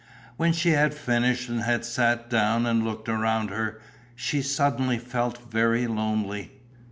[0.35, 3.79] When she had finished and had sat down and looked around her,
[4.15, 6.53] she suddenly felt very lonely.